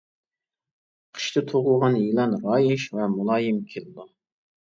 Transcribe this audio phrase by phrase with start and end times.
[1.17, 4.09] قىشتا تۇغۇلغان يىلان رايىش ۋە مۇلايىم كېلىدۇ.